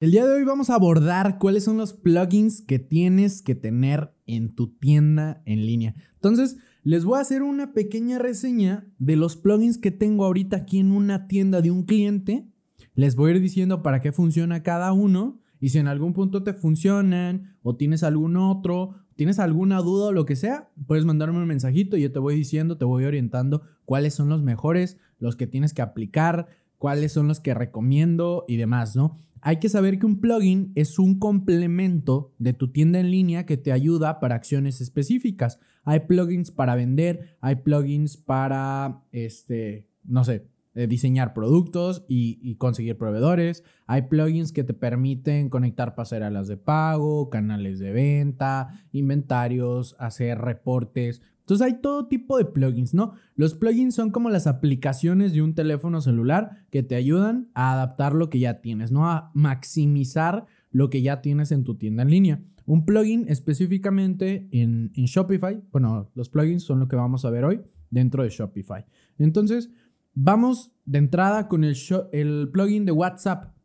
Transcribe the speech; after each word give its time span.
El 0.00 0.12
día 0.12 0.26
de 0.26 0.32
hoy 0.32 0.44
vamos 0.44 0.70
a 0.70 0.76
abordar 0.76 1.36
cuáles 1.38 1.64
son 1.64 1.76
los 1.76 1.92
plugins 1.92 2.62
que 2.62 2.78
tienes 2.78 3.42
que 3.42 3.54
tener 3.54 4.14
en 4.26 4.54
tu 4.54 4.68
tienda 4.68 5.42
en 5.44 5.66
línea. 5.66 5.94
Entonces, 6.14 6.56
les 6.82 7.04
voy 7.04 7.18
a 7.18 7.20
hacer 7.20 7.42
una 7.42 7.74
pequeña 7.74 8.18
reseña 8.18 8.86
de 8.98 9.16
los 9.16 9.36
plugins 9.36 9.76
que 9.76 9.90
tengo 9.90 10.24
ahorita 10.24 10.56
aquí 10.56 10.78
en 10.78 10.92
una 10.92 11.28
tienda 11.28 11.60
de 11.60 11.70
un 11.70 11.82
cliente. 11.82 12.48
Les 12.94 13.14
voy 13.14 13.32
a 13.32 13.34
ir 13.34 13.42
diciendo 13.42 13.82
para 13.82 14.00
qué 14.00 14.10
funciona 14.10 14.62
cada 14.62 14.90
uno 14.94 15.38
y 15.60 15.68
si 15.68 15.78
en 15.78 15.86
algún 15.86 16.14
punto 16.14 16.42
te 16.42 16.54
funcionan 16.54 17.58
o 17.62 17.76
tienes 17.76 18.02
algún 18.02 18.38
otro, 18.38 18.94
tienes 19.16 19.38
alguna 19.38 19.82
duda 19.82 20.06
o 20.06 20.12
lo 20.12 20.24
que 20.24 20.34
sea, 20.34 20.70
puedes 20.86 21.04
mandarme 21.04 21.40
un 21.40 21.46
mensajito 21.46 21.98
y 21.98 22.00
yo 22.00 22.10
te 22.10 22.18
voy 22.18 22.36
diciendo, 22.36 22.78
te 22.78 22.86
voy 22.86 23.04
orientando 23.04 23.60
cuáles 23.84 24.14
son 24.14 24.30
los 24.30 24.42
mejores, 24.42 24.96
los 25.18 25.36
que 25.36 25.46
tienes 25.46 25.74
que 25.74 25.82
aplicar, 25.82 26.46
cuáles 26.80 27.12
son 27.12 27.28
los 27.28 27.40
que 27.40 27.52
recomiendo 27.52 28.46
y 28.48 28.56
demás, 28.56 28.96
¿no? 28.96 29.18
Hay 29.42 29.58
que 29.58 29.68
saber 29.68 29.98
que 29.98 30.06
un 30.06 30.18
plugin 30.18 30.72
es 30.74 30.98
un 30.98 31.18
complemento 31.18 32.32
de 32.38 32.54
tu 32.54 32.72
tienda 32.72 32.98
en 32.98 33.10
línea 33.10 33.44
que 33.44 33.58
te 33.58 33.70
ayuda 33.70 34.18
para 34.18 34.34
acciones 34.34 34.80
específicas. 34.80 35.60
Hay 35.84 36.00
plugins 36.00 36.50
para 36.50 36.74
vender, 36.76 37.36
hay 37.42 37.56
plugins 37.56 38.16
para, 38.16 39.04
este, 39.12 39.88
no 40.04 40.24
sé, 40.24 40.46
eh, 40.74 40.86
diseñar 40.86 41.34
productos 41.34 42.06
y, 42.08 42.38
y, 42.42 42.54
conseguir 42.54 42.96
proveedores. 42.96 43.62
Hay 43.86 44.02
plugins 44.02 44.50
que 44.50 44.64
te 44.64 44.72
permiten 44.72 45.50
conectar 45.50 45.94
pasarelas 45.94 46.48
de 46.48 46.56
pago, 46.56 47.28
canales 47.28 47.78
de 47.78 47.92
venta, 47.92 48.86
inventarios, 48.92 49.96
hacer 49.98 50.38
reportes. 50.38 51.20
Entonces 51.50 51.66
hay 51.66 51.80
todo 51.80 52.06
tipo 52.06 52.38
de 52.38 52.44
plugins, 52.44 52.94
¿no? 52.94 53.14
Los 53.34 53.54
plugins 53.54 53.96
son 53.96 54.12
como 54.12 54.30
las 54.30 54.46
aplicaciones 54.46 55.32
de 55.32 55.42
un 55.42 55.56
teléfono 55.56 56.00
celular 56.00 56.64
que 56.70 56.84
te 56.84 56.94
ayudan 56.94 57.48
a 57.54 57.72
adaptar 57.72 58.14
lo 58.14 58.30
que 58.30 58.38
ya 58.38 58.60
tienes, 58.60 58.92
¿no? 58.92 59.10
A 59.10 59.32
maximizar 59.34 60.46
lo 60.70 60.90
que 60.90 61.02
ya 61.02 61.22
tienes 61.22 61.50
en 61.50 61.64
tu 61.64 61.74
tienda 61.74 62.04
en 62.04 62.10
línea. 62.10 62.40
Un 62.66 62.84
plugin 62.84 63.24
específicamente 63.26 64.46
en, 64.52 64.92
Shopify, 64.94 65.60
bueno, 65.72 66.08
los 66.14 66.28
plugins 66.28 66.62
son 66.62 66.78
lo 66.78 66.86
que 66.86 66.94
vamos 66.94 67.24
a 67.24 67.30
ver 67.30 67.44
hoy 67.44 67.60
dentro 67.90 68.22
de 68.22 68.28
Shopify. 68.28 68.86
Entonces, 69.18 69.70
vamos 70.14 70.70
de 70.84 70.98
entrada 70.98 71.48
con 71.48 71.64
el, 71.64 71.76
el 72.12 72.48
plugin 72.52 72.84
de 72.84 72.92
WhatsApp. 72.92 73.56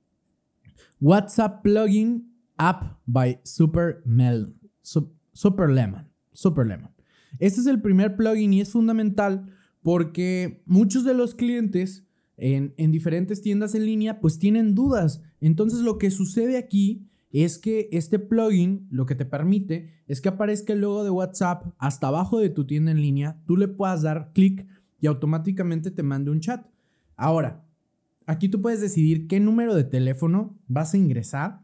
WhatsApp 1.00 1.62
plugin 1.62 2.34
app 2.58 2.98
by 3.06 3.40
Super, 3.44 4.02
Mel, 4.06 4.56
Super 4.82 5.70
Lemon. 5.70 6.10
Super 6.32 6.66
Lemon. 6.66 6.95
Este 7.40 7.62
es 7.62 7.68
el 7.68 7.82
primer 7.82 8.16
plugin 8.16 8.54
y 8.54 8.62
es 8.62 8.72
fundamental 8.72 9.46
porque 9.82 10.64
muchos 10.66 11.04
de 11.04 11.14
los 11.14 11.36
clientes 11.36 12.06
en, 12.38 12.74
diferentes 12.92 13.42
tiendas 13.42 13.76
en 13.76 13.86
línea 13.86 14.20
pues 14.20 14.40
tienen 14.40 14.76
dudas. 14.76 15.22
Entonces 15.42 15.82
lo 15.82 15.98
que 15.98 16.12
sucede 16.12 16.58
aquí 16.58 17.08
es 17.32 17.58
que 17.58 17.90
este 17.92 18.20
plugin 18.20 18.88
lo 18.90 19.06
que 19.06 19.16
te 19.16 19.26
permite 19.26 19.92
es 20.08 20.22
que 20.22 20.30
aparezca 20.30 20.74
el 20.74 20.82
logo 20.82 21.04
de 21.04 21.10
WhatsApp 21.10 21.74
hasta 21.78 22.08
abajo 22.08 22.40
de 22.40 22.50
tu 22.50 22.66
tienda 22.66 22.92
en 22.92 23.02
línea, 23.02 23.42
tú 23.46 23.58
le 23.58 23.68
puedas 23.68 24.02
dar 24.02 24.32
clic 24.34 24.68
y 25.00 25.08
automáticamente 25.08 25.92
te 25.92 26.04
mande 26.04 26.32
un 26.32 26.40
chat. 26.40 26.66
Ahora, 27.16 27.66
aquí 28.26 28.50
tú 28.50 28.62
puedes 28.62 28.82
decidir 28.82 29.28
qué 29.28 29.40
número 29.40 29.76
de 29.76 29.84
teléfono 29.84 30.58
vas 30.68 30.94
a 30.94 30.98
ingresar. 30.98 31.62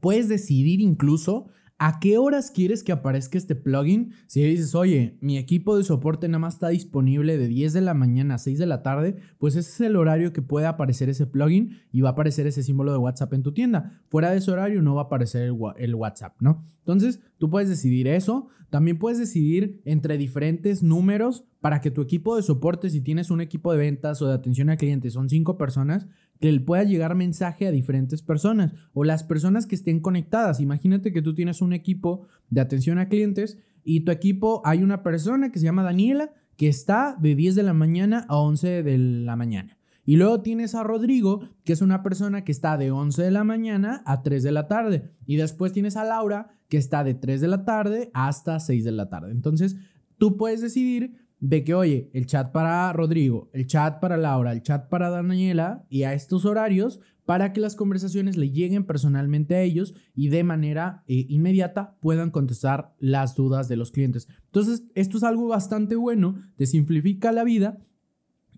Puedes 0.00 0.28
decidir 0.28 0.80
incluso 0.80 1.48
¿A 1.84 1.98
qué 1.98 2.16
horas 2.16 2.52
quieres 2.52 2.84
que 2.84 2.92
aparezca 2.92 3.36
este 3.36 3.56
plugin? 3.56 4.12
Si 4.28 4.40
dices, 4.40 4.76
oye, 4.76 5.18
mi 5.20 5.36
equipo 5.36 5.76
de 5.76 5.82
soporte 5.82 6.28
nada 6.28 6.38
más 6.38 6.54
está 6.54 6.68
disponible 6.68 7.36
de 7.36 7.48
10 7.48 7.72
de 7.72 7.80
la 7.80 7.92
mañana 7.92 8.36
a 8.36 8.38
6 8.38 8.56
de 8.60 8.66
la 8.66 8.84
tarde, 8.84 9.16
pues 9.38 9.56
ese 9.56 9.68
es 9.68 9.80
el 9.80 9.96
horario 9.96 10.32
que 10.32 10.42
puede 10.42 10.66
aparecer 10.66 11.08
ese 11.08 11.26
plugin 11.26 11.80
y 11.90 12.00
va 12.00 12.10
a 12.10 12.12
aparecer 12.12 12.46
ese 12.46 12.62
símbolo 12.62 12.92
de 12.92 12.98
WhatsApp 12.98 13.34
en 13.34 13.42
tu 13.42 13.50
tienda. 13.50 14.00
Fuera 14.10 14.30
de 14.30 14.36
ese 14.36 14.52
horario 14.52 14.80
no 14.80 14.94
va 14.94 15.02
a 15.02 15.04
aparecer 15.06 15.52
el, 15.76 15.94
WhatsApp, 15.96 16.36
¿no? 16.40 16.62
Entonces, 16.78 17.18
tú 17.38 17.50
puedes 17.50 17.68
decidir 17.68 18.06
eso. 18.06 18.46
También 18.70 19.00
puedes 19.00 19.18
decidir 19.18 19.82
entre 19.84 20.18
diferentes 20.18 20.84
números 20.84 21.44
para 21.60 21.80
que 21.80 21.90
tu 21.90 22.00
equipo 22.00 22.36
de 22.36 22.42
soporte, 22.42 22.90
si 22.90 23.00
tienes 23.00 23.30
un 23.30 23.40
equipo 23.40 23.72
de 23.72 23.78
ventas 23.78 24.22
o 24.22 24.28
de 24.28 24.34
atención 24.34 24.70
al 24.70 24.76
cliente, 24.76 25.10
son 25.10 25.28
cinco 25.28 25.58
personas, 25.58 26.06
que 26.42 26.60
pueda 26.60 26.82
llegar 26.82 27.14
mensaje 27.14 27.68
a 27.68 27.70
diferentes 27.70 28.20
personas 28.20 28.74
o 28.92 29.04
las 29.04 29.22
personas 29.22 29.64
que 29.66 29.76
estén 29.76 30.00
conectadas. 30.00 30.58
Imagínate 30.58 31.12
que 31.12 31.22
tú 31.22 31.34
tienes 31.34 31.62
un 31.62 31.72
equipo 31.72 32.26
de 32.50 32.60
atención 32.60 32.98
a 32.98 33.08
clientes 33.08 33.58
y 33.84 34.00
tu 34.00 34.10
equipo 34.10 34.60
hay 34.64 34.82
una 34.82 35.04
persona 35.04 35.52
que 35.52 35.60
se 35.60 35.64
llama 35.64 35.84
Daniela 35.84 36.32
que 36.56 36.68
está 36.68 37.16
de 37.20 37.36
10 37.36 37.54
de 37.54 37.62
la 37.62 37.74
mañana 37.74 38.26
a 38.28 38.38
11 38.38 38.82
de 38.82 38.98
la 38.98 39.36
mañana. 39.36 39.78
Y 40.04 40.16
luego 40.16 40.42
tienes 40.42 40.74
a 40.74 40.82
Rodrigo, 40.82 41.48
que 41.62 41.72
es 41.72 41.80
una 41.80 42.02
persona 42.02 42.42
que 42.42 42.50
está 42.50 42.76
de 42.76 42.90
11 42.90 43.22
de 43.22 43.30
la 43.30 43.44
mañana 43.44 44.02
a 44.04 44.22
3 44.22 44.42
de 44.42 44.50
la 44.50 44.66
tarde. 44.66 45.10
Y 45.26 45.36
después 45.36 45.72
tienes 45.72 45.96
a 45.96 46.04
Laura, 46.04 46.58
que 46.68 46.76
está 46.76 47.04
de 47.04 47.14
3 47.14 47.40
de 47.40 47.48
la 47.48 47.64
tarde 47.64 48.10
hasta 48.14 48.58
6 48.58 48.82
de 48.82 48.90
la 48.90 49.08
tarde. 49.08 49.30
Entonces, 49.30 49.76
tú 50.18 50.36
puedes 50.36 50.60
decidir 50.60 51.22
de 51.42 51.64
que, 51.64 51.74
oye, 51.74 52.08
el 52.12 52.26
chat 52.26 52.52
para 52.52 52.92
Rodrigo, 52.92 53.50
el 53.52 53.66
chat 53.66 53.98
para 53.98 54.16
Laura, 54.16 54.52
el 54.52 54.62
chat 54.62 54.88
para 54.88 55.10
Daniela 55.10 55.84
y 55.90 56.04
a 56.04 56.14
estos 56.14 56.44
horarios 56.44 57.00
para 57.24 57.52
que 57.52 57.60
las 57.60 57.74
conversaciones 57.74 58.36
le 58.36 58.52
lleguen 58.52 58.84
personalmente 58.84 59.56
a 59.56 59.62
ellos 59.62 59.92
y 60.14 60.28
de 60.28 60.44
manera 60.44 61.02
eh, 61.08 61.26
inmediata 61.28 61.96
puedan 62.00 62.30
contestar 62.30 62.94
las 63.00 63.34
dudas 63.34 63.66
de 63.68 63.74
los 63.74 63.90
clientes. 63.90 64.28
Entonces, 64.46 64.84
esto 64.94 65.16
es 65.16 65.24
algo 65.24 65.48
bastante 65.48 65.96
bueno, 65.96 66.36
te 66.56 66.66
simplifica 66.66 67.32
la 67.32 67.42
vida 67.42 67.76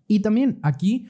y 0.07 0.21
también 0.21 0.59
aquí 0.63 1.07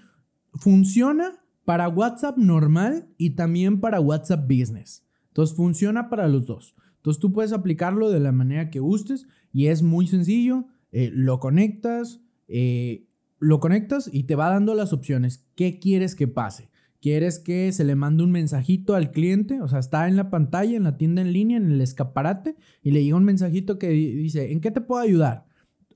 funciona 0.53 1.43
para 1.65 1.89
WhatsApp 1.89 2.39
normal 2.39 3.09
y 3.19 3.31
también 3.31 3.81
para 3.81 4.01
WhatsApp 4.01 4.49
Business. 4.49 5.05
Entonces, 5.27 5.57
funciona 5.57 6.09
para 6.09 6.29
los 6.29 6.47
dos. 6.47 6.77
Entonces, 6.99 7.21
tú 7.21 7.33
puedes 7.33 7.53
aplicarlo 7.53 8.11
de 8.11 8.21
la 8.21 8.31
manera 8.31 8.71
que 8.71 8.79
gustes 8.79 9.27
y 9.53 9.67
es 9.67 9.83
muy 9.83 10.07
sencillo 10.07 10.69
eh, 10.94 11.10
lo 11.12 11.41
conectas, 11.41 12.21
eh, 12.47 13.09
lo 13.41 13.59
conectas 13.59 14.09
y 14.12 14.22
te 14.22 14.37
va 14.37 14.49
dando 14.49 14.75
las 14.75 14.93
opciones. 14.93 15.44
¿Qué 15.56 15.81
quieres 15.81 16.15
que 16.15 16.28
pase? 16.28 16.71
¿Quieres 17.03 17.41
que 17.41 17.72
se 17.72 17.82
le 17.82 17.97
mande 17.97 18.22
un 18.22 18.31
mensajito 18.31 18.94
al 18.94 19.10
cliente? 19.10 19.60
O 19.60 19.66
sea, 19.66 19.81
está 19.81 20.06
en 20.06 20.15
la 20.15 20.31
pantalla, 20.31 20.77
en 20.77 20.84
la 20.84 20.97
tienda 20.97 21.21
en 21.21 21.33
línea, 21.33 21.56
en 21.56 21.69
el 21.72 21.81
escaparate, 21.81 22.54
y 22.81 22.93
le 22.93 23.03
llega 23.03 23.16
un 23.16 23.25
mensajito 23.25 23.77
que 23.77 23.88
dice, 23.88 24.53
¿en 24.53 24.60
qué 24.60 24.71
te 24.71 24.81
puedo 24.81 25.03
ayudar? 25.03 25.47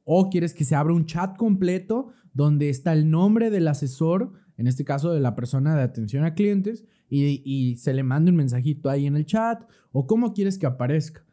O 0.03 0.31
quieres 0.31 0.53
que 0.53 0.65
se 0.65 0.75
abra 0.75 0.93
un 0.93 1.07
chat 1.07 1.37
completo 1.37 2.09
donde 2.35 2.69
está 2.69 2.93
el 2.93 3.09
nombre 3.09 3.51
del 3.51 3.69
asesor, 3.69 4.33
en 4.57 4.67
este 4.67 4.85
caso 4.85 5.13
de 5.13 5.21
la 5.21 5.37
persona 5.37 5.77
de 5.77 5.83
atención 5.83 6.25
a 6.25 6.35
clientes, 6.35 6.85
y, 7.09 7.41
y 7.45 7.77
se 7.77 7.95
le 7.95 8.03
mande 8.03 8.33
un 8.33 8.37
mensajito 8.37 8.91
ahí 8.91 9.07
en 9.07 9.15
el 9.15 9.27
chat, 9.27 9.63
o 9.93 10.09
cómo 10.09 10.35
quieres 10.35 10.59
que 10.59 10.67
aparezca. 10.67 11.25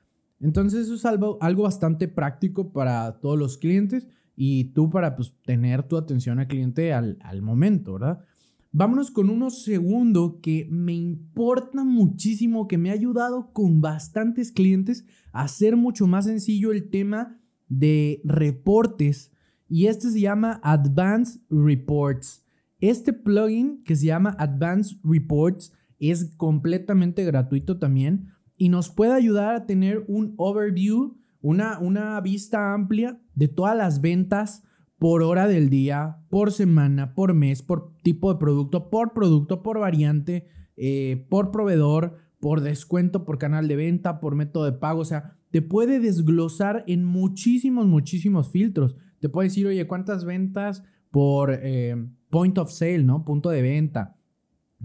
Entonces 0.46 0.86
eso 0.86 0.94
es 0.94 1.06
algo, 1.06 1.40
algo 1.42 1.64
bastante 1.64 2.08
práctico 2.08 2.72
para 2.72 3.20
todos 3.20 3.36
los 3.36 3.58
clientes 3.58 4.08
y 4.36 4.66
tú 4.76 4.92
para 4.92 5.16
pues, 5.16 5.34
tener 5.44 5.82
tu 5.82 5.98
atención 5.98 6.38
al 6.38 6.48
cliente 6.48 6.94
al, 6.94 7.18
al 7.22 7.42
momento, 7.42 7.94
¿verdad? 7.94 8.24
Vámonos 8.72 9.10
con 9.10 9.32
uno 9.32 9.50
segundo 9.50 10.40
que 10.44 10.68
me 10.70 10.94
importa 10.94 11.84
muchísimo, 11.84 12.68
que 12.68 12.78
me 12.78 12.92
ha 12.92 12.94
ayudado 12.94 13.54
con 13.54 13.82
bastantes 13.82 14.52
clientes 14.52 15.04
a 15.34 15.46
hacer 15.46 15.78
mucho 15.78 16.06
más 16.06 16.26
sencillo 16.26 16.72
el 16.72 16.92
tema 16.92 17.40
de 17.68 18.22
reportes 18.24 19.32
y 19.68 19.88
este 19.88 20.12
se 20.12 20.20
llama 20.20 20.60
Advanced 20.62 21.42
Reports. 21.50 22.44
Este 22.80 23.14
plugin 23.14 23.82
que 23.84 23.96
se 23.96 24.06
llama 24.06 24.36
Advanced 24.38 25.00
Reports 25.04 25.74
es 25.98 26.36
completamente 26.38 27.24
gratuito 27.24 27.80
también 27.80 28.35
y 28.58 28.70
nos 28.70 28.90
puede 28.90 29.14
ayudar 29.14 29.56
a 29.56 29.66
tener 29.66 30.06
un 30.08 30.34
overview, 30.38 31.18
una, 31.42 31.80
una 31.80 32.20
vista 32.22 32.74
amplia 32.74 33.20
de 33.34 33.48
todas 33.48 33.76
las 33.76 34.02
ventas 34.02 34.64
por 34.98 35.24
hora 35.24 35.48
del 35.48 35.70
día, 35.70 36.18
por 36.30 36.52
semana, 36.52 37.14
por 37.14 37.34
mes, 37.34 37.62
por 37.62 37.94
tipo 38.02 38.34
de 38.34 38.40
producto, 38.40 38.90
por 38.90 39.14
producto, 39.14 39.62
por 39.62 39.80
variante, 39.80 40.48
eh, 40.78 41.26
por 41.30 41.52
proveedor, 41.52 42.18
por 42.40 42.62
descuento, 42.62 43.26
por 43.26 43.38
canal 43.38 43.68
de 43.68 43.76
venta, 43.76 44.20
por 44.20 44.36
método 44.36 44.66
de 44.66 44.74
pago. 44.74 45.02
O 45.02 45.06
sea, 45.06 45.38
te 45.52 45.62
puede 45.62 46.00
desglosar 46.00 46.84
en 46.88 47.04
muchísimos, 47.04 47.88
muchísimos 47.88 48.50
filtros. 48.52 48.96
Te 49.20 49.30
puede 49.30 49.50
decir, 49.50 49.68
oye, 49.68 49.88
¿cuántas 49.88 50.26
ventas 50.26 50.84
por 51.12 51.52
eh, 51.52 51.96
point 52.30 52.58
of 52.58 52.72
sale, 52.72 53.04
¿no? 53.04 53.26
Punto 53.26 53.50
de 53.50 53.62
venta. 53.62 54.18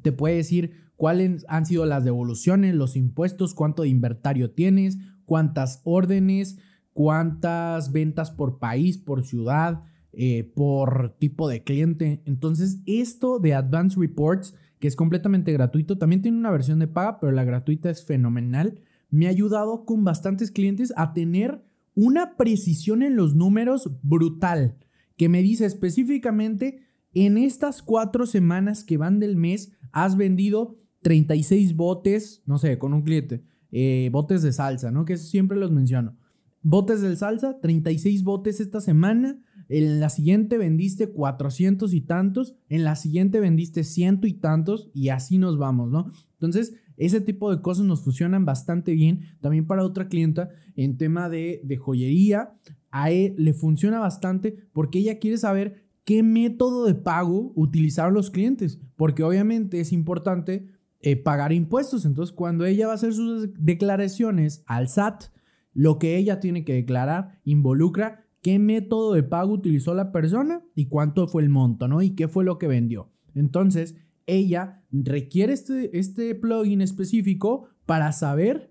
Te 0.02 0.12
puede 0.12 0.36
decir 0.36 0.89
cuáles 1.00 1.46
han 1.48 1.64
sido 1.64 1.86
las 1.86 2.04
devoluciones, 2.04 2.74
los 2.74 2.94
impuestos, 2.94 3.54
cuánto 3.54 3.84
de 3.84 3.88
inventario 3.88 4.50
tienes, 4.50 4.98
cuántas 5.24 5.80
órdenes, 5.84 6.58
cuántas 6.92 7.90
ventas 7.90 8.30
por 8.30 8.58
país, 8.58 8.98
por 8.98 9.24
ciudad, 9.24 9.82
eh, 10.12 10.52
por 10.54 11.16
tipo 11.18 11.48
de 11.48 11.64
cliente. 11.64 12.22
Entonces, 12.26 12.82
esto 12.84 13.38
de 13.38 13.54
Advanced 13.54 13.98
Reports, 13.98 14.54
que 14.78 14.88
es 14.88 14.94
completamente 14.94 15.54
gratuito, 15.54 15.96
también 15.96 16.20
tiene 16.20 16.36
una 16.36 16.50
versión 16.50 16.78
de 16.80 16.86
paga, 16.86 17.18
pero 17.18 17.32
la 17.32 17.44
gratuita 17.44 17.88
es 17.88 18.04
fenomenal. 18.04 18.82
Me 19.08 19.26
ha 19.26 19.30
ayudado 19.30 19.86
con 19.86 20.04
bastantes 20.04 20.50
clientes 20.50 20.92
a 20.98 21.14
tener 21.14 21.64
una 21.94 22.36
precisión 22.36 23.02
en 23.02 23.16
los 23.16 23.34
números 23.34 23.90
brutal, 24.02 24.76
que 25.16 25.30
me 25.30 25.40
dice 25.40 25.64
específicamente 25.64 26.82
en 27.14 27.38
estas 27.38 27.80
cuatro 27.80 28.26
semanas 28.26 28.84
que 28.84 28.98
van 28.98 29.18
del 29.18 29.36
mes, 29.36 29.72
has 29.92 30.18
vendido 30.18 30.79
36 31.02 31.74
botes, 31.74 32.42
no 32.46 32.58
sé, 32.58 32.78
con 32.78 32.92
un 32.92 33.02
cliente, 33.02 33.42
eh, 33.72 34.10
botes 34.12 34.42
de 34.42 34.52
salsa, 34.52 34.90
¿no? 34.90 35.04
Que 35.04 35.16
siempre 35.16 35.58
los 35.58 35.70
menciono. 35.70 36.16
Botes 36.62 37.00
de 37.00 37.16
salsa, 37.16 37.58
36 37.60 38.22
botes 38.22 38.60
esta 38.60 38.80
semana. 38.80 39.40
En 39.68 40.00
la 40.00 40.10
siguiente 40.10 40.58
vendiste 40.58 41.10
400 41.10 41.94
y 41.94 42.02
tantos. 42.02 42.56
En 42.68 42.84
la 42.84 42.96
siguiente 42.96 43.40
vendiste 43.40 43.84
ciento 43.84 44.26
y 44.26 44.34
tantos. 44.34 44.90
Y 44.92 45.08
así 45.08 45.38
nos 45.38 45.56
vamos, 45.56 45.90
¿no? 45.90 46.10
Entonces, 46.32 46.74
ese 46.96 47.20
tipo 47.20 47.54
de 47.54 47.62
cosas 47.62 47.86
nos 47.86 48.02
funcionan 48.02 48.44
bastante 48.44 48.92
bien. 48.92 49.20
También 49.40 49.66
para 49.66 49.84
otra 49.84 50.08
clienta 50.08 50.50
en 50.76 50.98
tema 50.98 51.28
de, 51.30 51.62
de 51.64 51.76
joyería. 51.76 52.52
A 52.90 53.10
él 53.10 53.34
le 53.38 53.54
funciona 53.54 54.00
bastante 54.00 54.56
porque 54.72 54.98
ella 54.98 55.18
quiere 55.18 55.38
saber 55.38 55.86
qué 56.04 56.22
método 56.22 56.84
de 56.84 56.94
pago 56.94 57.52
utilizaron 57.54 58.12
los 58.12 58.30
clientes. 58.30 58.80
Porque 58.96 59.22
obviamente 59.22 59.80
es 59.80 59.92
importante 59.92 60.66
eh, 61.02 61.16
pagar 61.16 61.52
impuestos. 61.52 62.04
Entonces, 62.04 62.34
cuando 62.34 62.66
ella 62.66 62.86
va 62.86 62.92
a 62.92 62.96
hacer 62.96 63.12
sus 63.12 63.50
declaraciones 63.58 64.62
al 64.66 64.88
SAT, 64.88 65.24
lo 65.72 65.98
que 65.98 66.16
ella 66.16 66.40
tiene 66.40 66.64
que 66.64 66.74
declarar 66.74 67.40
involucra 67.44 68.26
qué 68.42 68.58
método 68.58 69.14
de 69.14 69.22
pago 69.22 69.52
utilizó 69.52 69.94
la 69.94 70.12
persona 70.12 70.62
y 70.74 70.86
cuánto 70.86 71.28
fue 71.28 71.42
el 71.42 71.48
monto, 71.48 71.88
¿no? 71.88 72.02
Y 72.02 72.10
qué 72.10 72.28
fue 72.28 72.44
lo 72.44 72.58
que 72.58 72.66
vendió. 72.66 73.10
Entonces, 73.34 73.96
ella 74.26 74.84
requiere 74.90 75.52
este, 75.52 75.98
este 75.98 76.34
plugin 76.34 76.80
específico 76.80 77.68
para 77.86 78.12
saber 78.12 78.70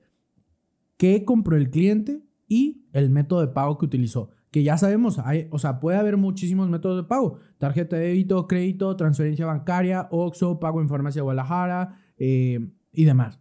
qué 0.97 1.25
compró 1.25 1.57
el 1.57 1.69
cliente 1.69 2.23
y 2.47 2.85
el 2.93 3.09
método 3.09 3.41
de 3.41 3.47
pago 3.47 3.77
que 3.77 3.85
utilizó. 3.85 4.31
Que 4.51 4.63
ya 4.63 4.77
sabemos, 4.77 5.19
o 5.51 5.59
sea, 5.59 5.79
puede 5.79 5.97
haber 5.97 6.17
muchísimos 6.17 6.69
métodos 6.69 7.03
de 7.03 7.07
pago. 7.07 7.39
Tarjeta 7.59 7.97
de 7.97 8.07
débito, 8.07 8.47
crédito, 8.47 8.95
transferencia 8.95 9.45
bancaria, 9.45 10.07
OXO, 10.11 10.59
pago 10.59 10.81
en 10.81 10.89
farmacia 10.89 11.21
Guadalajara 11.21 11.99
eh, 12.17 12.71
y 12.91 13.05
demás. 13.05 13.39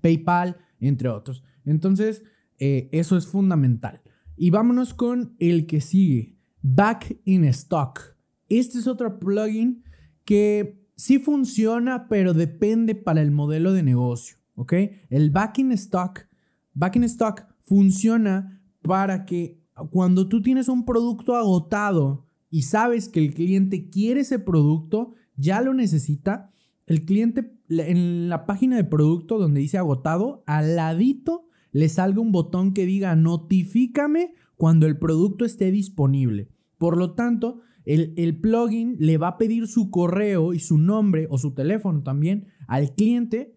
PayPal, 0.00 0.56
entre 0.78 1.08
otros. 1.08 1.42
Entonces, 1.64 2.22
eh, 2.58 2.88
eso 2.92 3.16
es 3.16 3.26
fundamental. 3.26 4.00
Y 4.36 4.50
vámonos 4.50 4.94
con 4.94 5.34
el 5.38 5.66
que 5.66 5.80
sigue, 5.80 6.36
Back 6.62 7.18
in 7.24 7.44
Stock. 7.46 8.00
Este 8.48 8.78
es 8.78 8.86
otro 8.86 9.18
plugin 9.18 9.82
que 10.24 10.86
sí 10.96 11.18
funciona, 11.18 12.08
pero 12.08 12.34
depende 12.34 12.94
para 12.94 13.22
el 13.22 13.30
modelo 13.30 13.72
de 13.72 13.82
negocio, 13.82 14.36
¿ok? 14.54 14.74
El 15.10 15.30
Back 15.30 15.58
in 15.58 15.72
Stock, 15.72 16.28
Back 16.74 16.96
in 16.96 17.04
Stock 17.04 17.46
funciona 17.60 18.62
para 18.82 19.24
que 19.24 19.62
cuando 19.90 20.28
tú 20.28 20.42
tienes 20.42 20.68
un 20.68 20.84
producto 20.84 21.36
agotado 21.36 22.26
y 22.50 22.62
sabes 22.62 23.08
que 23.08 23.20
el 23.20 23.34
cliente 23.34 23.88
quiere 23.90 24.20
ese 24.20 24.38
producto, 24.38 25.14
ya 25.36 25.60
lo 25.60 25.74
necesita, 25.74 26.50
el 26.86 27.04
cliente 27.04 27.52
en 27.68 28.28
la 28.28 28.46
página 28.46 28.76
de 28.76 28.84
producto 28.84 29.38
donde 29.38 29.60
dice 29.60 29.78
agotado, 29.78 30.42
al 30.46 30.76
ladito 30.76 31.48
le 31.72 31.88
salga 31.88 32.20
un 32.20 32.32
botón 32.32 32.72
que 32.72 32.86
diga 32.86 33.16
notifícame 33.16 34.34
cuando 34.56 34.86
el 34.86 34.98
producto 34.98 35.44
esté 35.44 35.70
disponible. 35.70 36.48
Por 36.78 36.96
lo 36.96 37.12
tanto, 37.12 37.60
el, 37.84 38.14
el, 38.16 38.40
plugin 38.40 38.96
le 38.98 39.18
va 39.18 39.28
a 39.28 39.38
pedir 39.38 39.66
su 39.66 39.90
correo 39.90 40.54
y 40.54 40.60
su 40.60 40.78
nombre 40.78 41.26
o 41.30 41.38
su 41.38 41.54
teléfono 41.54 42.02
también 42.02 42.46
al 42.66 42.94
cliente 42.94 43.56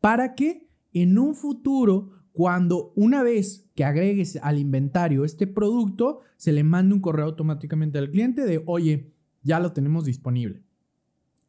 para 0.00 0.34
que 0.34 0.68
en 0.92 1.18
un 1.18 1.34
futuro, 1.34 2.10
cuando 2.38 2.92
una 2.94 3.24
vez 3.24 3.68
que 3.74 3.84
agregues 3.84 4.38
al 4.40 4.60
inventario 4.60 5.24
este 5.24 5.48
producto, 5.48 6.20
se 6.36 6.52
le 6.52 6.62
mande 6.62 6.94
un 6.94 7.00
correo 7.00 7.26
automáticamente 7.26 7.98
al 7.98 8.12
cliente 8.12 8.46
de, 8.46 8.62
oye, 8.64 9.12
ya 9.42 9.58
lo 9.58 9.72
tenemos 9.72 10.04
disponible. 10.04 10.62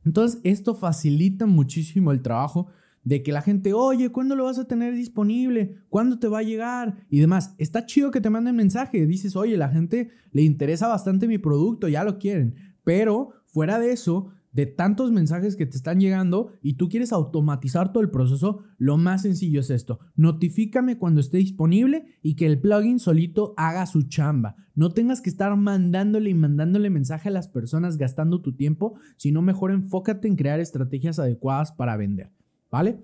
Entonces, 0.03 0.41
esto 0.43 0.73
facilita 0.73 1.45
muchísimo 1.45 2.11
el 2.11 2.23
trabajo 2.23 2.69
de 3.03 3.21
que 3.21 3.31
la 3.31 3.43
gente, 3.43 3.71
oye, 3.71 4.09
¿cuándo 4.09 4.35
lo 4.35 4.45
vas 4.45 4.57
a 4.57 4.67
tener 4.67 4.95
disponible? 4.95 5.75
¿Cuándo 5.89 6.17
te 6.17 6.27
va 6.27 6.39
a 6.39 6.41
llegar? 6.41 7.05
Y 7.07 7.19
demás. 7.19 7.53
Está 7.59 7.85
chido 7.85 8.09
que 8.09 8.19
te 8.19 8.31
manden 8.31 8.55
mensaje. 8.55 9.05
Dices, 9.05 9.35
oye, 9.35 9.57
la 9.57 9.69
gente 9.69 10.09
le 10.31 10.41
interesa 10.41 10.87
bastante 10.87 11.27
mi 11.27 11.37
producto, 11.37 11.87
ya 11.87 12.03
lo 12.03 12.17
quieren. 12.17 12.55
Pero 12.83 13.33
fuera 13.45 13.77
de 13.77 13.91
eso, 13.91 14.31
de 14.51 14.65
tantos 14.65 15.11
mensajes 15.11 15.55
que 15.55 15.65
te 15.65 15.77
están 15.77 15.99
llegando 15.99 16.51
y 16.61 16.73
tú 16.73 16.89
quieres 16.89 17.13
automatizar 17.13 17.91
todo 17.91 18.01
el 18.01 18.09
proceso, 18.09 18.63
lo 18.77 18.97
más 18.97 19.21
sencillo 19.21 19.59
es 19.59 19.69
esto. 19.69 19.99
Notifícame 20.15 20.97
cuando 20.97 21.21
esté 21.21 21.37
disponible 21.37 22.05
y 22.23 22.35
que 22.35 22.45
el 22.45 22.59
plugin 22.59 22.99
solito 22.99 23.53
haga 23.57 23.85
su 23.85 24.03
chamba. 24.03 24.55
No 24.73 24.91
tengas 24.91 25.21
que 25.21 25.29
estar 25.29 25.55
mandándole 25.55 26.29
y 26.29 26.33
mandándole 26.33 26.89
mensaje 26.89 27.29
a 27.29 27.31
las 27.31 27.47
personas 27.47 27.97
gastando 27.97 28.41
tu 28.41 28.55
tiempo, 28.55 28.95
sino 29.17 29.41
mejor 29.41 29.71
enfócate 29.71 30.27
en 30.27 30.35
crear 30.35 30.59
estrategias 30.59 31.19
adecuadas 31.19 31.71
para 31.71 31.97
vender. 31.97 32.31
¿Vale? 32.71 33.03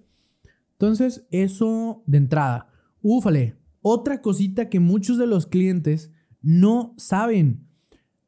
Entonces, 0.73 1.25
eso 1.31 2.03
de 2.05 2.17
entrada. 2.17 2.67
Úfale, 3.01 3.55
otra 3.81 4.21
cosita 4.21 4.69
que 4.69 4.79
muchos 4.79 5.17
de 5.17 5.27
los 5.27 5.47
clientes 5.47 6.11
no 6.41 6.93
saben. 6.97 7.67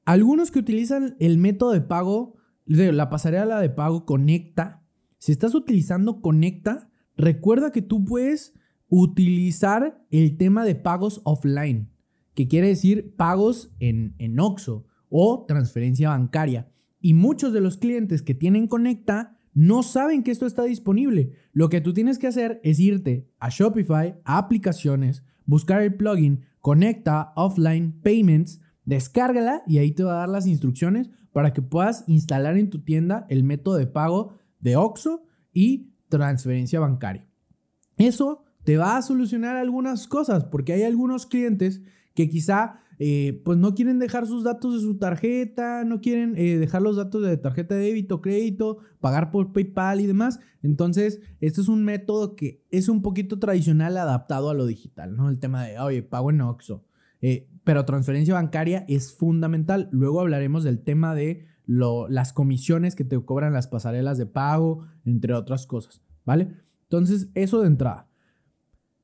Algunos 0.06 0.52
que 0.52 0.60
utilizan 0.60 1.16
el 1.20 1.38
método 1.38 1.72
de 1.72 1.82
pago, 1.82 2.37
la 2.68 3.10
pasarela 3.10 3.60
de 3.60 3.70
pago 3.70 4.06
Conecta, 4.06 4.84
si 5.18 5.32
estás 5.32 5.56
utilizando 5.56 6.22
Conecta, 6.22 6.90
recuerda 7.16 7.72
que 7.72 7.82
tú 7.82 8.06
puedes 8.06 8.54
utilizar 8.90 10.06
el 10.12 10.38
tema 10.38 10.64
de 10.66 10.76
pagos 10.76 11.22
offline, 11.24 11.90
que 12.34 12.48
quiere 12.48 12.68
decir 12.68 13.16
pagos 13.16 13.74
en, 13.80 14.16
en 14.20 14.40
OXO 14.40 14.86
o 15.10 15.46
transferencia 15.48 16.10
bancaria. 16.10 16.72
Y 17.00 17.14
muchos 17.14 17.54
de 17.54 17.62
los 17.62 17.78
clientes 17.78 18.22
que 18.22 18.34
tienen 18.34 18.68
Conecta 18.68 19.40
no 19.54 19.82
saben 19.82 20.22
que 20.22 20.32
esto 20.32 20.46
está 20.46 20.64
disponible. 20.64 21.32
Lo 21.52 21.70
que 21.70 21.82
tú 21.82 21.94
tienes 21.94 22.20
que 22.20 22.28
hacer 22.28 22.60
es 22.64 22.80
irte 22.80 23.28
a 23.40 23.50
Shopify, 23.50 24.20
a 24.24 24.38
aplicaciones, 24.38 25.24
buscar 25.46 25.82
el 25.82 25.96
plugin 25.96 26.46
Conecta 26.62 27.34
Offline 27.36 28.00
Payments, 28.04 28.62
descárgala 28.88 29.62
y 29.68 29.78
ahí 29.78 29.92
te 29.92 30.04
va 30.04 30.14
a 30.14 30.20
dar 30.20 30.30
las 30.30 30.48
instrucciones 30.48 31.10
para 31.34 31.54
que 31.54 31.62
puedas 31.62 32.04
instalar 32.08 32.58
en 32.58 32.72
tu 32.72 32.84
tienda 32.84 33.28
el 33.30 33.44
método 33.44 33.76
de 33.76 33.86
pago 33.86 34.34
de 34.60 34.78
OXO 34.78 35.24
y 35.54 35.94
transferencia 36.10 36.80
bancaria. 36.80 37.28
Eso 37.98 38.46
te 38.64 38.78
va 38.78 38.98
a 38.98 39.02
solucionar 39.02 39.58
algunas 39.58 40.08
cosas 40.08 40.46
porque 40.46 40.74
hay 40.74 40.84
algunos 40.84 41.28
clientes 41.28 41.82
que 42.16 42.30
quizá 42.30 42.80
eh, 43.00 43.42
pues 43.46 43.58
no 43.58 43.76
quieren 43.76 44.00
dejar 44.00 44.26
sus 44.26 44.44
datos 44.44 44.74
de 44.74 44.80
su 44.80 44.98
tarjeta, 44.98 45.84
no 45.84 46.00
quieren 46.00 46.36
eh, 46.38 46.58
dejar 46.58 46.82
los 46.82 46.96
datos 46.96 47.22
de 47.22 47.38
tarjeta 47.38 47.76
de 47.76 47.82
débito, 47.82 48.22
crédito, 48.22 48.78
pagar 49.02 49.30
por 49.30 49.52
PayPal 49.52 50.00
y 50.00 50.08
demás. 50.08 50.40
Entonces, 50.64 51.20
este 51.42 51.60
es 51.62 51.68
un 51.68 51.84
método 51.84 52.36
que 52.36 52.66
es 52.72 52.88
un 52.88 53.02
poquito 53.02 53.38
tradicional 53.38 53.98
adaptado 53.98 54.50
a 54.50 54.54
lo 54.54 54.66
digital, 54.66 55.16
¿no? 55.16 55.30
El 55.30 55.40
tema 55.40 55.66
de, 55.66 55.78
oye, 55.78 56.04
pago 56.04 56.32
en 56.32 56.42
Oxxo. 56.42 56.86
Eh, 57.22 57.50
pero 57.68 57.84
transferencia 57.84 58.34
bancaria 58.34 58.86
es 58.88 59.14
fundamental. 59.14 59.90
Luego 59.92 60.22
hablaremos 60.22 60.64
del 60.64 60.80
tema 60.80 61.14
de 61.16 61.48
las 61.66 62.32
comisiones 62.32 62.96
que 62.96 63.04
te 63.04 63.20
cobran 63.20 63.52
las 63.52 63.68
pasarelas 63.68 64.18
de 64.18 64.26
pago, 64.26 64.88
entre 65.04 65.34
otras 65.34 65.68
cosas, 65.68 66.02
¿vale? 66.24 66.54
Entonces, 66.84 67.30
eso 67.34 67.60
de 67.60 67.68
entrada. 67.68 68.08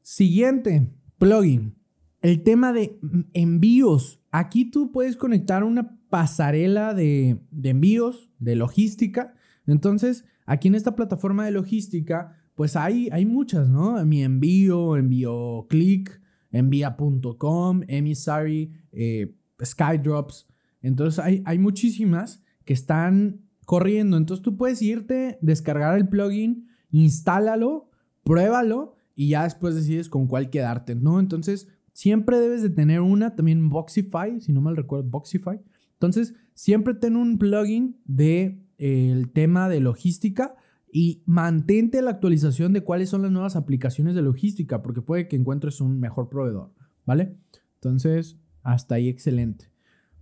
Siguiente, 0.01 0.96
plugin 1.17 1.75
el 2.22 2.43
tema 2.43 2.72
de 2.72 2.98
envíos. 3.34 4.22
Aquí 4.32 4.72
tú 4.72 4.93
puedes 4.93 5.17
conectar 5.17 5.65
una 5.65 6.00
pasarela 6.10 6.93
de, 6.93 7.41
envíos, 7.63 8.29
de 8.39 8.55
logística. 8.55 9.34
Entonces, 9.67 10.24
aquí 10.46 10.70
en 10.70 10.75
esta 10.75 10.96
plataforma 10.96 11.43
de 11.43 11.51
logística, 11.51 12.38
pues 12.55 12.77
hay, 12.77 13.10
hay 13.12 13.25
muchas, 13.25 13.67
¿no? 13.67 14.05
Mi 14.05 14.24
envío, 14.24 14.96
envío 14.96 15.67
click, 15.67 16.22
envía.com, 16.53 17.81
emissary, 17.89 18.72
eh, 18.93 19.36
skydrops. 19.62 20.48
Entonces, 20.81 21.19
hay, 21.19 21.43
hay 21.45 21.60
muchísimas 21.60 22.41
que 22.63 22.74
están 22.74 23.41
corriendo. 23.65 24.15
Entonces, 24.15 24.41
tú 24.41 24.55
puedes 24.55 24.81
irte, 24.81 25.38
descargar 25.41 25.98
el 25.98 26.07
plugin, 26.07 26.69
instálalo, 26.91 27.89
pruébalo 28.24 28.95
y 29.13 29.29
ya 29.29 29.43
después 29.43 29.75
decides 29.75 30.07
con 30.07 30.27
cuál 30.27 30.50
quedarte, 30.50 30.95
¿no? 30.95 31.19
Entonces, 31.19 31.67
Siempre 31.93 32.39
debes 32.39 32.63
de 32.63 32.72
tener 32.72 33.01
una, 33.01 33.36
también 33.36 33.69
Boxify, 33.69 34.41
si 34.41 34.51
no 34.51 34.62
mal 34.62 34.75
recuerdo, 34.75 35.10
Boxify. 35.10 35.62
Entonces, 35.93 36.33
siempre 36.55 36.95
ten 36.95 37.15
un 37.15 37.38
plugin 37.38 37.98
de 38.05 38.60
eh, 38.79 39.12
el 39.12 39.31
tema 39.31 39.69
de 39.69 39.79
logística 39.79 40.55
y 40.95 41.23
mantente 41.25 42.03
la 42.03 42.12
actualización 42.12 42.71
de 42.71 42.83
cuáles 42.83 43.09
son 43.09 43.23
las 43.23 43.31
nuevas 43.31 43.55
aplicaciones 43.55 44.13
de 44.13 44.21
logística, 44.21 44.83
porque 44.83 45.01
puede 45.01 45.27
que 45.27 45.35
encuentres 45.35 45.81
un 45.81 46.00
mejor 46.00 46.29
proveedor, 46.29 46.71
¿vale? 47.03 47.35
Entonces, 47.73 48.38
hasta 48.62 48.95
ahí 48.95 49.09
excelente. 49.09 49.71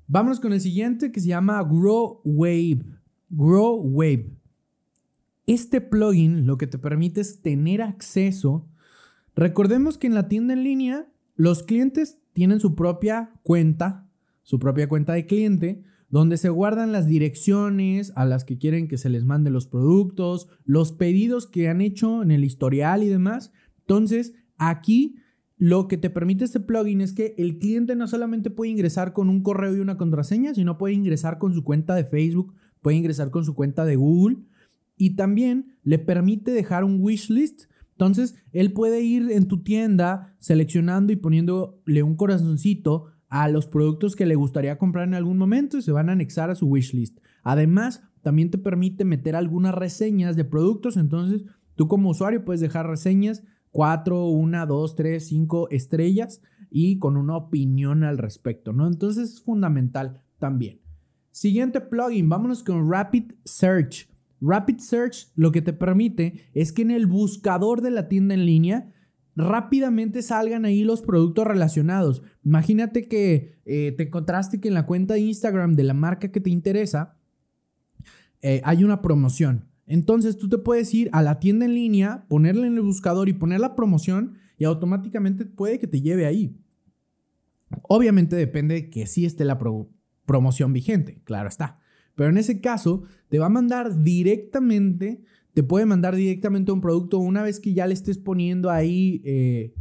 Vámonos 0.08 0.40
con 0.40 0.54
el 0.54 0.62
siguiente 0.62 1.12
que 1.12 1.20
se 1.20 1.28
llama 1.28 1.62
Grow 1.62 2.22
Wave. 2.24 2.86
Grow 3.30 3.82
Wave. 3.82 4.32
Este 5.46 5.82
plugin 5.82 6.46
lo 6.46 6.58
que 6.58 6.68
te 6.68 6.78
permite 6.78 7.20
es 7.20 7.42
tener 7.42 7.82
acceso. 7.82 8.66
Recordemos 9.36 9.98
que 9.98 10.08
en 10.08 10.14
la 10.14 10.30
tienda 10.30 10.54
en 10.54 10.64
línea 10.64 11.06
los 11.36 11.64
clientes 11.64 12.18
tienen 12.32 12.62
su 12.62 12.76
propia 12.76 13.34
cuenta, 13.44 14.08
su 14.44 14.58
propia 14.58 14.88
cuenta 14.88 15.12
de 15.12 15.26
cliente, 15.26 15.84
donde 16.12 16.36
se 16.36 16.50
guardan 16.50 16.92
las 16.92 17.08
direcciones 17.08 18.12
a 18.16 18.26
las 18.26 18.44
que 18.44 18.58
quieren 18.58 18.90
que 18.90 18.98
se 18.98 19.10
les 19.10 19.26
mande 19.26 19.50
los 19.50 19.66
productos, 19.66 20.50
los 20.66 20.92
pedidos 20.92 21.48
que 21.48 21.70
han 21.70 21.82
hecho 21.82 22.22
en 22.22 22.32
el 22.32 22.44
historial 22.44 23.02
y 23.02 23.08
demás. 23.08 23.54
Entonces, 23.80 24.34
aquí 24.58 25.16
lo 25.58 25.88
que 25.88 25.98
te 25.98 26.10
permite 26.10 26.44
este 26.44 26.60
plugin 26.60 27.00
es 27.02 27.14
que 27.14 27.34
el 27.38 27.60
cliente 27.60 27.96
no 27.96 28.08
solamente 28.08 28.50
puede 28.50 28.72
ingresar 28.72 29.14
con 29.14 29.30
un 29.30 29.42
correo 29.42 29.76
y 29.76 29.80
una 29.80 29.96
contraseña, 29.96 30.54
sino 30.54 30.78
puede 30.78 30.96
ingresar 30.96 31.38
con 31.38 31.54
su 31.54 31.64
cuenta 31.64 31.96
de 31.96 32.04
Facebook, 32.04 32.56
puede 32.82 32.98
ingresar 32.98 33.32
con 33.32 33.46
su 33.46 33.56
cuenta 33.56 33.86
de 33.86 33.96
Google 33.96 34.38
y 34.98 35.16
también 35.16 35.78
le 35.84 35.98
permite 35.98 36.52
dejar 36.52 36.84
un 36.84 37.00
wishlist. 37.00 37.66
Entonces, 37.92 38.36
él 38.52 38.74
puede 38.74 39.02
ir 39.02 39.32
en 39.32 39.48
tu 39.48 39.64
tienda 39.64 40.36
seleccionando 40.40 41.14
y 41.14 41.16
poniéndole 41.16 42.04
un 42.04 42.16
corazoncito 42.16 43.11
a 43.32 43.48
los 43.48 43.66
productos 43.66 44.18
que 44.18 44.26
le 44.26 44.36
gustaría 44.36 44.78
comprar 44.78 45.08
en 45.08 45.14
algún 45.14 45.38
momento 45.38 45.78
y 45.78 45.82
se 45.82 45.94
van 45.94 46.10
a 46.10 46.12
anexar 46.12 46.50
a 46.50 46.56
su 46.56 46.68
wishlist. 46.68 47.18
Además, 47.44 48.04
también 48.22 48.52
te 48.52 48.58
permite 48.58 49.06
meter 49.06 49.38
algunas 49.38 49.74
reseñas 49.74 50.36
de 50.36 50.44
productos, 50.44 50.98
entonces 50.98 51.46
tú 51.76 51.88
como 51.88 52.10
usuario 52.10 52.44
puedes 52.44 52.60
dejar 52.60 52.88
reseñas 52.88 53.42
4, 53.72 54.28
1, 54.28 54.68
2, 54.68 54.96
3, 54.96 55.26
5 55.26 55.70
estrellas 55.72 56.42
y 56.70 57.00
con 57.00 57.16
una 57.16 57.38
opinión 57.38 58.04
al 58.04 58.18
respecto, 58.18 58.74
¿no? 58.74 58.86
Entonces 58.86 59.32
es 59.32 59.42
fundamental 59.42 60.22
también. 60.38 60.82
Siguiente 61.32 61.80
plugin, 61.80 62.28
vámonos 62.28 62.64
con 62.64 62.92
Rapid 62.92 63.32
Search. 63.46 64.10
Rapid 64.42 64.80
Search 64.80 65.32
lo 65.36 65.54
que 65.54 65.62
te 65.62 65.72
permite 65.72 66.50
es 66.54 66.74
que 66.74 66.82
en 66.82 66.92
el 66.92 67.08
buscador 67.08 67.82
de 67.82 67.92
la 67.92 68.10
tienda 68.10 68.34
en 68.34 68.46
línea 68.46 68.92
rápidamente 69.36 70.22
salgan 70.22 70.66
ahí 70.66 70.84
los 70.84 71.02
productos 71.02 71.46
relacionados. 71.46 72.24
Imagínate 72.44 73.08
que 73.08 73.60
eh, 73.66 73.94
te 73.96 74.04
encontraste 74.04 74.60
que 74.60 74.68
en 74.68 74.74
la 74.74 74.86
cuenta 74.86 75.14
de 75.14 75.22
Instagram 75.22 75.76
de 75.76 75.84
la 75.84 75.94
marca 75.94 76.32
que 76.32 76.42
te 76.42 76.50
interesa 76.50 77.18
eh, 78.42 78.62
hay 78.64 78.84
una 78.84 79.02
promoción. 79.02 79.70
Entonces 79.86 80.38
tú 80.38 80.50
te 80.50 80.58
puedes 80.58 80.94
ir 80.94 81.10
a 81.12 81.22
la 81.22 81.40
tienda 81.40 81.66
en 81.66 81.76
línea, 81.76 82.26
ponerle 82.28 82.68
en 82.68 82.76
el 82.76 82.82
buscador 82.82 83.30
y 83.30 83.34
poner 83.34 83.60
la 83.60 83.76
promoción 83.76 84.38
y 84.58 84.64
automáticamente 84.64 85.46
puede 85.46 85.80
que 85.80 85.88
te 85.88 86.02
lleve 86.02 86.26
ahí. 86.26 86.58
Obviamente 87.84 88.36
depende 88.36 88.76
de 88.76 88.90
que 88.90 89.08
sí 89.08 89.26
esté 89.26 89.46
la 89.46 89.60
promoción 90.26 90.74
vigente, 90.74 91.22
claro 91.24 91.50
está. 91.50 91.80
Pero 92.16 92.30
en 92.30 92.38
ese 92.38 92.62
caso 92.62 93.04
te 93.30 93.40
va 93.40 93.48
a 93.48 93.50
mandar 93.50 94.04
directamente, 94.04 95.24
te 95.54 95.64
puede 95.64 95.86
mandar 95.86 96.16
directamente 96.16 96.72
un 96.72 96.82
producto 96.82 97.18
una 97.20 97.44
vez 97.44 97.60
que 97.60 97.74
ya 97.74 97.88
le 97.88 97.94
estés 97.94 98.18
poniendo 98.18 98.70
ahí, 98.70 99.22
eh, 99.26 99.74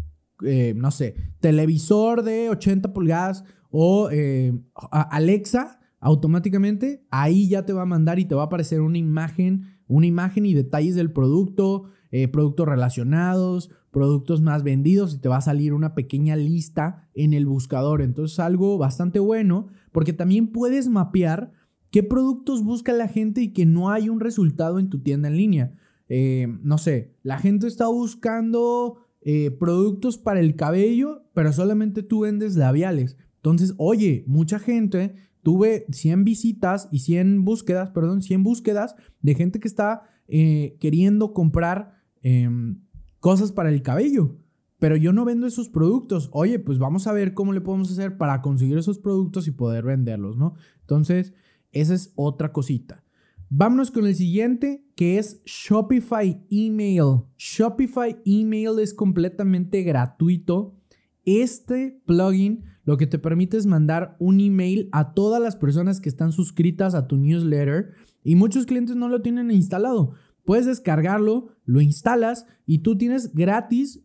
eh, 0.44 0.74
no 0.76 0.90
sé, 0.90 1.14
televisor 1.40 2.22
de 2.22 2.50
80 2.50 2.92
pulgadas 2.92 3.44
o 3.70 4.08
eh, 4.10 4.52
Alexa, 4.90 5.80
automáticamente 6.00 7.06
ahí 7.10 7.48
ya 7.48 7.64
te 7.64 7.72
va 7.72 7.82
a 7.82 7.86
mandar 7.86 8.18
y 8.18 8.24
te 8.24 8.34
va 8.34 8.42
a 8.42 8.46
aparecer 8.46 8.80
una 8.80 8.98
imagen 8.98 9.78
una 9.86 10.06
imagen 10.06 10.46
y 10.46 10.54
detalles 10.54 10.94
del 10.94 11.10
producto, 11.10 11.86
productos 12.30 12.68
relacionados, 12.68 13.70
productos 13.90 14.40
más 14.40 14.62
vendidos 14.62 15.14
y 15.14 15.18
te 15.18 15.28
va 15.28 15.38
a 15.38 15.40
salir 15.40 15.72
una 15.72 15.96
pequeña 15.96 16.36
lista 16.36 17.08
en 17.12 17.32
el 17.32 17.44
buscador. 17.44 18.00
Entonces 18.00 18.38
algo 18.38 18.78
bastante 18.78 19.18
bueno 19.18 19.66
porque 19.90 20.12
también 20.12 20.52
puedes 20.52 20.88
mapear 20.88 21.52
qué 21.90 22.02
productos 22.02 22.64
busca 22.64 22.92
la 22.92 23.08
gente 23.08 23.42
y 23.42 23.52
que 23.52 23.66
no 23.66 23.90
hay 23.90 24.08
un 24.08 24.20
resultado 24.20 24.78
en 24.78 24.90
tu 24.90 25.02
tienda 25.02 25.28
en 25.28 25.36
línea. 25.36 25.74
Eh, 26.08 26.48
no 26.62 26.78
sé, 26.78 27.14
la 27.22 27.38
gente 27.38 27.66
está 27.66 27.86
buscando 27.86 28.98
eh, 29.22 29.50
productos 29.50 30.18
para 30.18 30.40
el 30.40 30.56
cabello, 30.56 31.24
pero 31.34 31.52
solamente 31.52 32.02
tú 32.02 32.20
vendes 32.20 32.56
labiales. 32.56 33.16
Entonces, 33.36 33.74
oye, 33.78 34.24
mucha 34.26 34.58
gente 34.58 35.14
tuve 35.42 35.86
100 35.90 36.24
visitas 36.24 36.88
y 36.90 37.00
100 37.00 37.44
búsquedas, 37.44 37.90
perdón, 37.90 38.22
100 38.22 38.42
búsquedas 38.42 38.94
de 39.22 39.34
gente 39.34 39.60
que 39.60 39.68
está 39.68 40.02
eh, 40.28 40.76
queriendo 40.80 41.32
comprar 41.32 42.02
em, 42.22 42.80
cosas 43.18 43.52
para 43.52 43.70
el 43.70 43.82
cabello. 43.82 44.36
Pero 44.78 44.96
yo 44.96 45.12
no 45.12 45.24
vendo 45.24 45.46
esos 45.46 45.68
productos. 45.68 46.30
Oye, 46.32 46.58
pues 46.58 46.78
vamos 46.78 47.06
a 47.06 47.12
ver 47.12 47.34
cómo 47.34 47.52
le 47.52 47.60
podemos 47.60 47.90
hacer 47.92 48.16
para 48.16 48.40
conseguir 48.40 48.78
esos 48.78 48.98
productos 48.98 49.46
y 49.46 49.50
poder 49.50 49.84
venderlos, 49.84 50.38
¿no? 50.38 50.54
Entonces, 50.80 51.34
esa 51.72 51.94
es 51.94 52.12
otra 52.14 52.52
cosita. 52.52 53.04
Vámonos 53.48 53.90
con 53.90 54.06
el 54.06 54.14
siguiente, 54.14 54.84
que 54.94 55.18
es 55.18 55.42
Shopify 55.44 56.40
Email. 56.50 57.22
Shopify 57.36 58.16
Email 58.24 58.78
es 58.78 58.94
completamente 58.94 59.82
gratuito. 59.82 60.76
Este 61.24 62.00
plugin 62.06 62.64
lo 62.84 62.96
que 62.96 63.06
te 63.06 63.18
permite 63.18 63.56
es 63.56 63.66
mandar 63.66 64.16
un 64.18 64.40
email 64.40 64.88
a 64.90 65.14
todas 65.14 65.40
las 65.40 65.54
personas 65.54 66.00
que 66.00 66.08
están 66.08 66.32
suscritas 66.32 66.94
a 66.94 67.06
tu 67.06 67.16
newsletter 67.16 67.92
y 68.24 68.36
muchos 68.36 68.66
clientes 68.66 68.96
no 68.96 69.08
lo 69.08 69.22
tienen 69.22 69.50
instalado. 69.52 70.14
Puedes 70.44 70.66
descargarlo, 70.66 71.54
lo 71.64 71.80
instalas 71.80 72.46
y 72.66 72.78
tú 72.78 72.96
tienes 72.98 73.32
gratis, 73.32 74.02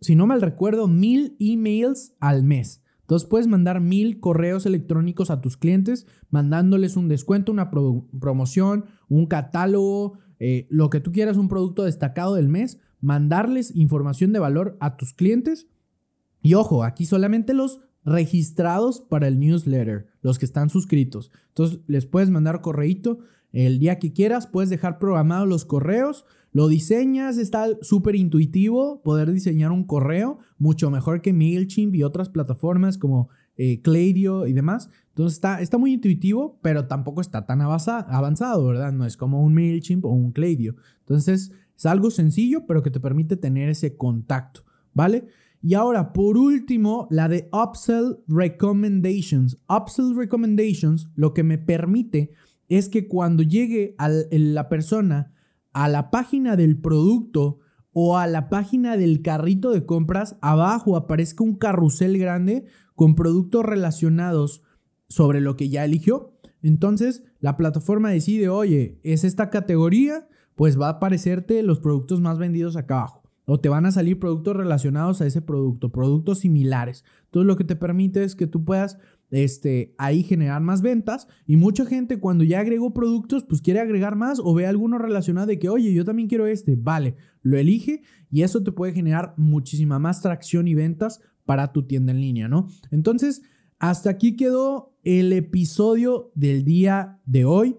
si 0.00 0.14
no 0.14 0.26
mal 0.28 0.42
recuerdo, 0.42 0.86
mil 0.86 1.34
emails 1.40 2.14
al 2.20 2.44
mes. 2.44 2.83
Entonces 3.04 3.28
puedes 3.28 3.48
mandar 3.48 3.82
mil 3.82 4.18
correos 4.18 4.64
electrónicos 4.64 5.30
a 5.30 5.42
tus 5.42 5.58
clientes 5.58 6.06
mandándoles 6.30 6.96
un 6.96 7.08
descuento, 7.08 7.52
una 7.52 7.70
promoción, 7.70 8.86
un 9.08 9.26
catálogo, 9.26 10.14
eh, 10.38 10.66
lo 10.70 10.88
que 10.88 11.00
tú 11.00 11.12
quieras, 11.12 11.36
un 11.36 11.48
producto 11.48 11.84
destacado 11.84 12.34
del 12.34 12.48
mes, 12.48 12.78
mandarles 13.00 13.76
información 13.76 14.32
de 14.32 14.38
valor 14.38 14.78
a 14.80 14.96
tus 14.96 15.12
clientes. 15.12 15.66
Y 16.40 16.54
ojo, 16.54 16.82
aquí 16.82 17.04
solamente 17.04 17.52
los 17.52 17.80
registrados 18.06 19.00
para 19.00 19.28
el 19.28 19.38
newsletter, 19.38 20.06
los 20.22 20.38
que 20.38 20.46
están 20.46 20.70
suscritos. 20.70 21.30
Entonces 21.48 21.80
les 21.86 22.06
puedes 22.06 22.30
mandar 22.30 22.62
correíto 22.62 23.18
el 23.54 23.78
día 23.78 23.98
que 23.98 24.12
quieras, 24.12 24.48
puedes 24.48 24.68
dejar 24.68 24.98
programados 24.98 25.48
los 25.48 25.64
correos, 25.64 26.26
lo 26.52 26.68
diseñas, 26.68 27.38
está 27.38 27.66
súper 27.82 28.16
intuitivo 28.16 29.00
poder 29.02 29.32
diseñar 29.32 29.70
un 29.70 29.84
correo, 29.84 30.38
mucho 30.58 30.90
mejor 30.90 31.22
que 31.22 31.32
MailChimp 31.32 31.94
y 31.94 32.02
otras 32.02 32.28
plataformas 32.28 32.98
como 32.98 33.28
eh, 33.56 33.80
y 33.84 34.52
demás. 34.52 34.90
Entonces 35.10 35.36
está, 35.36 35.60
está 35.60 35.78
muy 35.78 35.92
intuitivo, 35.92 36.58
pero 36.62 36.86
tampoco 36.86 37.20
está 37.20 37.46
tan 37.46 37.60
avanzado, 37.60 38.66
¿verdad? 38.66 38.92
No 38.92 39.06
es 39.06 39.16
como 39.16 39.42
un 39.42 39.54
MailChimp 39.54 40.04
o 40.04 40.08
un 40.08 40.32
Klaviyo. 40.32 40.74
Entonces 41.00 41.52
es 41.76 41.86
algo 41.86 42.10
sencillo, 42.10 42.66
pero 42.66 42.82
que 42.82 42.90
te 42.90 43.00
permite 43.00 43.36
tener 43.36 43.68
ese 43.68 43.96
contacto, 43.96 44.64
¿vale? 44.92 45.26
Y 45.62 45.74
ahora, 45.74 46.12
por 46.12 46.36
último, 46.36 47.08
la 47.10 47.28
de 47.28 47.48
Upsell 47.52 48.18
Recommendations. 48.28 49.58
Upsell 49.68 50.14
Recommendations 50.14 51.08
lo 51.14 51.32
que 51.32 51.42
me 51.42 51.56
permite 51.56 52.32
es 52.68 52.88
que 52.88 53.08
cuando 53.08 53.42
llegue 53.42 53.94
a 53.98 54.08
la 54.08 54.68
persona 54.68 55.32
a 55.74 55.88
la 55.88 56.10
página 56.10 56.56
del 56.56 56.80
producto 56.80 57.58
o 57.92 58.16
a 58.16 58.26
la 58.26 58.48
página 58.48 58.96
del 58.96 59.22
carrito 59.22 59.70
de 59.70 59.84
compras, 59.84 60.36
abajo 60.40 60.96
aparezca 60.96 61.44
un 61.44 61.56
carrusel 61.56 62.16
grande 62.18 62.64
con 62.94 63.14
productos 63.14 63.64
relacionados 63.64 64.62
sobre 65.08 65.40
lo 65.40 65.56
que 65.56 65.68
ya 65.68 65.84
eligió. 65.84 66.32
Entonces, 66.62 67.24
la 67.40 67.56
plataforma 67.56 68.10
decide, 68.10 68.48
oye, 68.48 68.98
es 69.02 69.24
esta 69.24 69.50
categoría, 69.50 70.28
pues 70.54 70.80
va 70.80 70.86
a 70.86 70.90
aparecerte 70.92 71.62
los 71.62 71.80
productos 71.80 72.20
más 72.20 72.38
vendidos 72.38 72.76
acá 72.76 72.98
abajo 72.98 73.24
o 73.46 73.60
te 73.60 73.68
van 73.68 73.86
a 73.86 73.92
salir 73.92 74.18
productos 74.18 74.56
relacionados 74.56 75.20
a 75.20 75.26
ese 75.26 75.42
producto, 75.42 75.90
productos 75.90 76.40
similares. 76.40 77.04
Entonces 77.26 77.46
lo 77.46 77.56
que 77.56 77.64
te 77.64 77.76
permite 77.76 78.24
es 78.24 78.34
que 78.34 78.46
tú 78.46 78.64
puedas 78.64 78.98
este, 79.30 79.94
ahí 79.98 80.22
generar 80.22 80.62
más 80.62 80.82
ventas 80.82 81.28
y 81.46 81.56
mucha 81.56 81.84
gente 81.86 82.18
cuando 82.20 82.44
ya 82.44 82.60
agregó 82.60 82.94
productos 82.94 83.44
pues 83.44 83.60
quiere 83.60 83.80
agregar 83.80 84.16
más 84.16 84.40
o 84.42 84.54
ve 84.54 84.66
alguno 84.66 84.98
relacionado 84.98 85.46
de 85.46 85.58
que 85.58 85.68
oye 85.68 85.92
yo 85.92 86.04
también 86.04 86.28
quiero 86.28 86.46
este, 86.46 86.76
vale, 86.76 87.16
lo 87.42 87.58
elige 87.58 88.02
y 88.30 88.42
eso 88.42 88.62
te 88.62 88.72
puede 88.72 88.92
generar 88.92 89.34
muchísima 89.36 89.98
más 89.98 90.20
tracción 90.20 90.68
y 90.68 90.74
ventas 90.74 91.20
para 91.44 91.72
tu 91.72 91.86
tienda 91.86 92.12
en 92.12 92.20
línea, 92.20 92.48
¿no? 92.48 92.68
Entonces 92.90 93.42
hasta 93.78 94.10
aquí 94.10 94.36
quedó 94.36 94.96
el 95.02 95.32
episodio 95.32 96.32
del 96.34 96.64
día 96.64 97.20
de 97.26 97.44
hoy. 97.44 97.76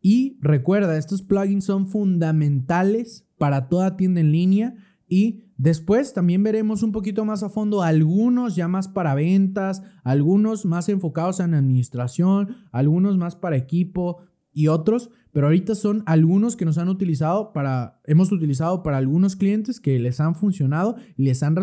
Y 0.00 0.38
recuerda, 0.40 0.96
estos 0.96 1.22
plugins 1.22 1.64
son 1.64 1.88
fundamentales 1.88 3.26
para 3.36 3.68
toda 3.68 3.96
tienda 3.96 4.20
en 4.20 4.30
línea. 4.30 4.74
Y 5.08 5.44
después 5.56 6.12
también 6.12 6.42
veremos 6.42 6.82
un 6.82 6.92
poquito 6.92 7.24
más 7.24 7.42
a 7.42 7.48
fondo 7.48 7.82
algunos 7.82 8.54
ya 8.54 8.68
más 8.68 8.88
para 8.88 9.14
ventas, 9.14 9.82
algunos 10.04 10.66
más 10.66 10.88
enfocados 10.88 11.40
en 11.40 11.54
administración, 11.54 12.56
algunos 12.72 13.16
más 13.16 13.34
para 13.34 13.56
equipo 13.56 14.18
y 14.52 14.68
otros, 14.68 15.10
pero 15.32 15.46
ahorita 15.46 15.74
son 15.74 16.02
algunos 16.06 16.56
que 16.56 16.64
nos 16.64 16.78
han 16.78 16.88
utilizado 16.88 17.52
para, 17.52 18.00
hemos 18.04 18.32
utilizado 18.32 18.82
para 18.82 18.98
algunos 18.98 19.36
clientes 19.36 19.80
que 19.80 19.98
les 19.98 20.20
han 20.20 20.34
funcionado 20.34 20.96
y 21.16 21.24
les 21.24 21.42
han 21.42 21.56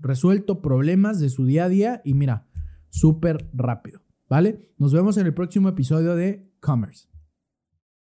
resuelto 0.00 0.62
problemas 0.62 1.18
de 1.18 1.30
su 1.30 1.44
día 1.44 1.64
a 1.64 1.68
día 1.68 2.02
y 2.04 2.14
mira, 2.14 2.46
súper 2.90 3.48
rápido, 3.54 4.02
¿vale? 4.28 4.68
Nos 4.78 4.92
vemos 4.92 5.16
en 5.16 5.26
el 5.26 5.34
próximo 5.34 5.68
episodio 5.68 6.14
de 6.14 6.52
Commerce. 6.60 7.11